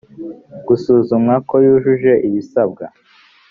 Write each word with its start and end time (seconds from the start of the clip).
gusuzumwa 0.67 1.35
ko 1.49 1.55
yujuje 1.65 2.11
ibisabwa 2.27 2.85